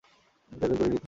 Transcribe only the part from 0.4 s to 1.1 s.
করিইনি তো করে নিন।